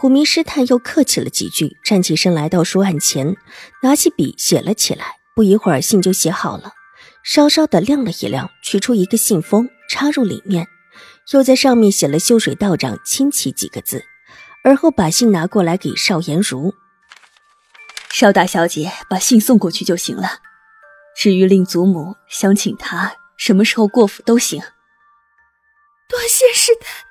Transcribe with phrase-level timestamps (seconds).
[0.00, 3.36] 普明师太又客气了几句，站起身来到书案前，
[3.82, 5.16] 拿起笔写了起来。
[5.36, 6.72] 不一会儿，信就写好了，
[7.22, 10.66] 稍稍的晾了一晾，取出一个信封，插入里面，
[11.34, 14.02] 又在上面写了“秀水道长亲戚”几个字，
[14.64, 16.74] 而后把信拿过来给邵颜如。
[18.10, 20.38] 邵大小姐把信送过去就行了，
[21.14, 24.62] 至于令祖母想请她什么时候过府都行。
[26.08, 27.09] 多谢师太。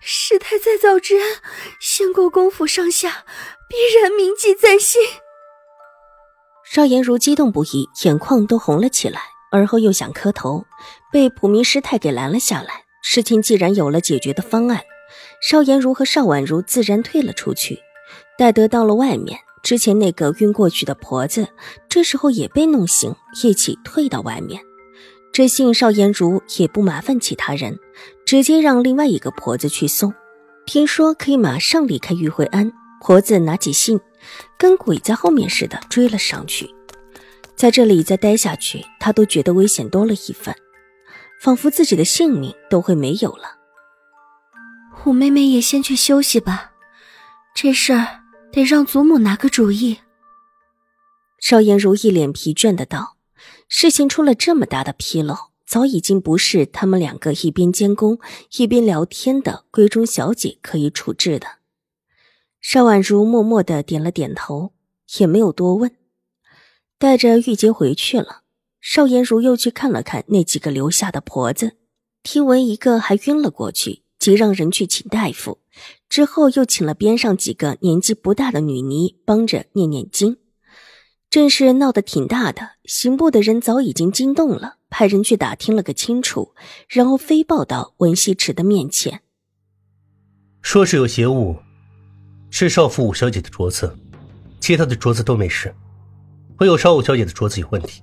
[0.00, 1.38] 师太再造之恩，
[1.80, 3.24] 先国公府上下
[3.68, 5.02] 必然铭记在心。
[6.64, 9.20] 邵颜如激动不已，眼眶都红了起来，
[9.52, 10.64] 而后又想磕头，
[11.12, 12.84] 被普明师太给拦了下来。
[13.02, 14.82] 事情既然有了解决的方案，
[15.40, 17.78] 邵颜如和邵婉如自然退了出去。
[18.36, 21.48] 待得到了外面，之前那个晕过去的婆子，
[21.88, 24.60] 这时候也被弄醒，一起退到外面。
[25.36, 27.78] 这信邵颜如也不麻烦其他人。
[28.24, 30.14] 直接让另外一个婆子去送，
[30.64, 32.72] 听说可以马上离开玉惠庵。
[33.02, 34.00] 婆子拿起信，
[34.56, 36.74] 跟鬼在后面似的追了上去。
[37.54, 40.54] 在这里再待下去，他都觉得危险多了一分，
[41.38, 43.58] 仿佛自己的性命都会没有了。
[45.04, 46.72] 我妹妹也先去休息吧，
[47.54, 48.20] 这事儿
[48.50, 49.98] 得让祖母拿个主意。
[51.40, 53.15] 邵颜如一脸疲倦的道
[53.68, 55.36] ：“事情出了这么大的纰漏。”
[55.66, 58.20] 早已经不是他们两个一边监工
[58.56, 61.48] 一边聊天的闺中小姐可以处置的。
[62.60, 64.72] 邵婉如默默的点了点头，
[65.18, 65.90] 也没有多问，
[67.00, 68.42] 带着玉洁回去了。
[68.80, 71.72] 邵颜如又去看了看那几个留下的婆子，
[72.22, 75.58] 听闻一个还晕了过去，即让人去请大夫。
[76.08, 80.38] 之后又请了边上几个年纪不大的女尼帮着念念经。
[81.28, 84.76] 这事闹得挺大的，刑部的人早已经惊动了。
[84.88, 86.54] 派人去打听了个清楚，
[86.88, 89.20] 然后飞报到文西池的面前，
[90.62, 91.56] 说是有邪物，
[92.50, 93.94] 是少府五小姐的镯子，
[94.60, 95.74] 其他的镯子都没事，
[96.58, 98.02] 唯有少五小姐的镯子有问题。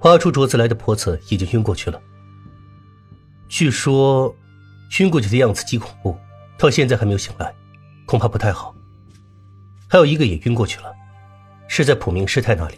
[0.00, 2.00] 挖出镯子来的婆子已经晕过去了，
[3.48, 4.34] 据说
[4.98, 6.16] 晕过去的样子极恐怖，
[6.58, 7.54] 到现在还没有醒来，
[8.06, 8.74] 恐怕不太好。
[9.88, 10.92] 还有一个也晕过去了，
[11.76, 12.76] 是在普明师太那里。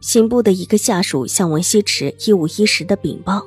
[0.00, 3.40] 刑部的一个下属向文西池一五一十的禀报，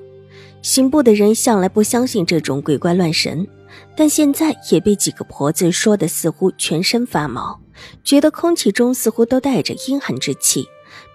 [0.62, 3.46] 刑部的人向来不相信这种鬼怪乱神，
[3.94, 7.60] 但现在也被几个婆子说的似乎全身发毛，
[8.06, 10.66] 觉得空气中似乎都带着阴寒之气，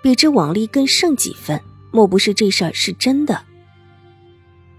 [0.03, 1.59] 比之往例更胜几分。
[1.91, 3.41] 莫不是这事儿是真的？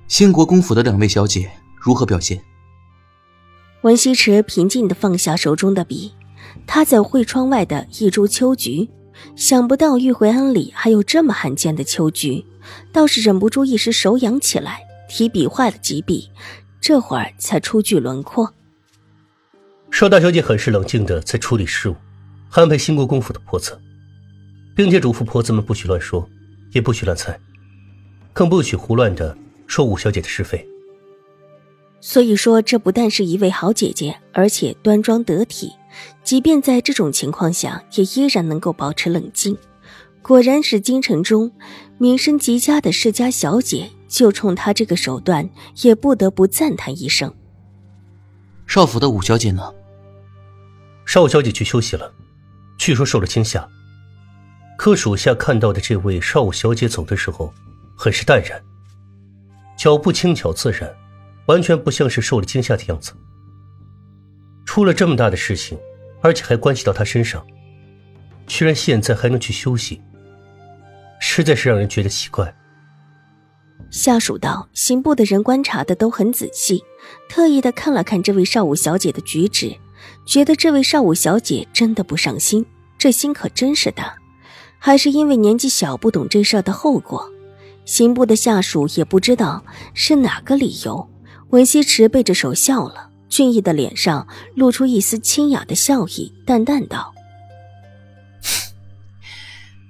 [0.08, 2.40] 兴国公府的两位小姐如何表现？
[3.82, 6.14] 文西池平静的放下手中的笔，
[6.66, 8.90] 他在会窗外的一株秋菊。
[9.36, 12.44] 想不到玉回庵里还有这么罕见的秋菊，
[12.92, 16.32] 倒是忍不住一时手痒起来，提笔画了几笔，
[16.80, 18.52] 这会儿才初具轮廓。
[19.92, 21.96] 邵大小姐很是冷静的在处理事务，
[22.52, 23.80] 安排兴国公府的婆子，
[24.76, 26.28] 并且嘱咐婆子们不许乱说，
[26.72, 27.38] 也不许乱猜，
[28.34, 29.38] 更不许胡乱的
[29.68, 30.71] 说五小姐的是非。
[32.02, 35.72] 所以说，这不但是一位好姐姐，而且端庄得体。
[36.24, 39.56] 即便在这种情况下，也依然能够保持冷静。
[40.24, 41.52] 果然是京城中
[41.98, 45.48] 名声极佳的世家小姐，就冲她这个手段，
[45.82, 47.34] 也不得不赞叹一声。
[48.66, 49.74] 少府的五小姐呢？
[51.06, 52.14] 少小姐去休息了，
[52.78, 53.68] 据说受了惊吓。
[54.78, 57.54] 可属下看到的这位少五小姐走的时候，
[57.96, 58.60] 很是淡然，
[59.78, 60.92] 脚步轻巧自然，
[61.48, 63.14] 完全不像是受了惊吓的样子。
[64.66, 65.78] 出了这么大的事情，
[66.22, 67.46] 而且还关系到他身上，
[68.48, 70.02] 居然现在还能去休息，
[71.20, 72.56] 实在是让人觉得奇怪。
[73.90, 76.82] 下属道：“刑部的人观察的都很仔细，
[77.28, 79.76] 特意的看了看这位少武小姐的举止，
[80.26, 82.66] 觉得这位少武小姐真的不上心，
[82.98, 84.16] 这心可真是大。
[84.80, 87.30] 还是因为年纪小，不懂这事儿的后果。
[87.84, 91.06] 刑部的下属也不知道是哪个理由。”
[91.52, 93.10] 文西池背着手笑了。
[93.30, 97.14] 俊逸的脸上露出一丝清雅的笑意，淡淡道：“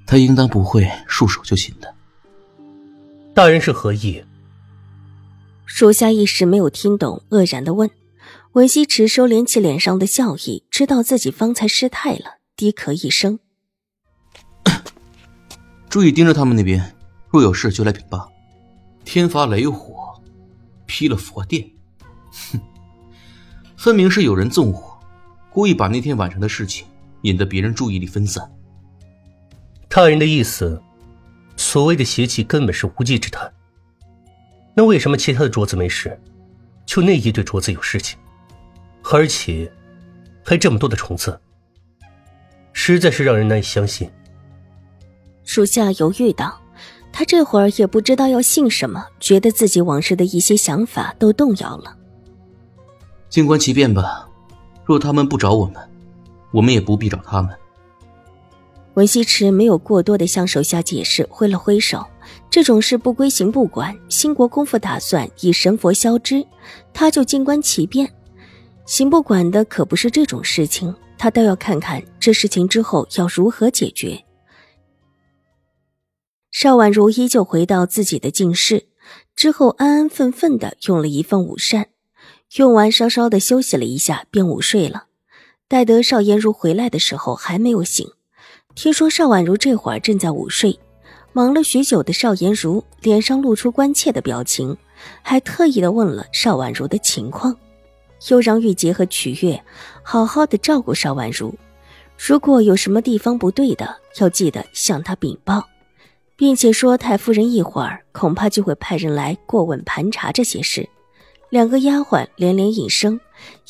[0.06, 1.92] 他应当不会束手就擒的。”
[3.34, 4.24] 大人是何意？
[5.66, 7.90] 属下一时没有听懂，愕然的问。
[8.52, 13.40] 文西池收敛起脸上的笑意，知道自己方才失态了，低咳一声
[15.90, 16.96] ：“注意盯着他们那边，
[17.32, 18.32] 若有事就来禀报。
[19.04, 19.91] 天发雷火，
[20.92, 21.66] 劈了佛殿，
[22.52, 22.60] 哼，
[23.78, 25.00] 分明是有人纵火，
[25.50, 26.86] 故意把那天晚上的事情
[27.22, 28.52] 引得别人注意力分散。
[29.88, 30.82] 他人的意思，
[31.56, 33.50] 所谓的邪气根本是无稽之谈。
[34.76, 36.20] 那为什么其他的镯子没事，
[36.86, 38.20] 就那一对镯子有事情？”
[39.14, 39.72] 而且，
[40.44, 41.40] 还这么多的虫子，
[42.74, 44.12] 实在是让人难以相信。
[45.46, 46.62] 属下犹豫道
[47.22, 51.96] ：“他这会儿也不知道要信什么，觉得自己往事的一些想法都动摇了。
[53.30, 54.28] 静观其变吧。
[54.84, 55.76] 若他们不找我们，
[56.50, 57.56] 我们也不必找他们。”
[58.98, 62.04] 文西池没有过多的向手下解释，挥了挥手
[62.50, 66.44] ：“这种事不归刑部管，兴国公府打算以神佛消之，
[66.92, 68.12] 他就静观其变。”
[68.88, 74.20] 刑部管的可不是这种事情，他倒要看看这事情之后要如何解决。
[76.52, 78.88] 邵婉如依旧回到自己的静室，
[79.38, 81.88] 之后安安分分的用了一份午膳，
[82.58, 85.06] 用完稍稍的休息了一下，便午睡了。
[85.70, 88.06] 待得邵颜如回来的时候，还没有醒。
[88.76, 90.78] 听说邵婉如这会儿正在午睡，
[91.32, 94.76] 忙了许久的邵颜如脸上露出关切的表情，
[95.22, 97.56] 还特意的问了邵婉如的情况。
[98.28, 99.64] 又让玉洁和曲月
[100.04, 101.56] 好好的照顾邵婉如，
[102.18, 105.66] 如果有什么地方不对的，要记得向他禀报，
[106.42, 110.90] 并且说太夫人一会儿恐怕就会派人来过问盘查这些事。
[111.52, 113.22] 两个丫鬟连连应声，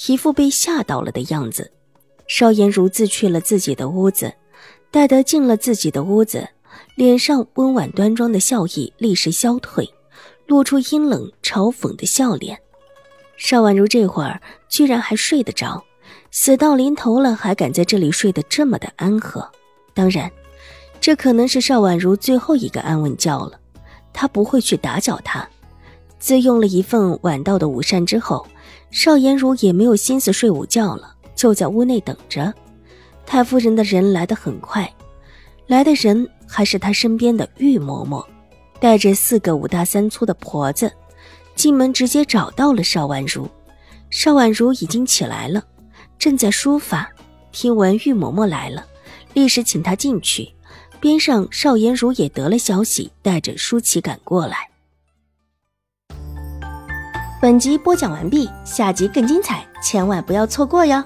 [0.08, 1.70] 一副被吓到了的样子。
[2.28, 4.34] 邵颜如自去了自己的屋子，
[4.90, 6.48] 待得进了自己的屋子，
[6.96, 9.86] 脸上温婉端庄的笑意立时消退，
[10.48, 12.58] 露出阴冷嘲讽的笑脸。
[13.36, 15.84] 邵婉如这会儿居然还睡得着，
[16.32, 19.46] 死到临头了还敢在这里睡得这么的安和。
[19.94, 20.32] 当然，
[21.02, 23.60] 这可能是邵婉如最后一个安稳觉了。
[24.14, 25.48] 他不会去打搅她。
[26.20, 28.46] 自用了一份晚到的午膳之后，
[28.92, 32.54] 邵颜如也没有心思睡午觉了，就在屋内等着。
[33.26, 34.88] 太夫人的人来得很快，
[35.66, 38.24] 来的人还是她身边的玉嬷嬷，
[38.80, 40.92] 带着四个五大三粗的婆子。
[41.56, 43.50] 进门直接找到了邵婉如，
[44.10, 45.64] 邵婉如已经起来了，
[46.20, 47.10] 正在梳发。
[47.52, 48.86] 听闻玉嬷嬷来了，
[49.34, 50.54] 立时请她进去。
[51.02, 54.70] 边上邵颜如也得了消息，带着舒淇赶过来。
[57.42, 61.04] 本集播讲完毕，下集更精彩，千万不要错过哟。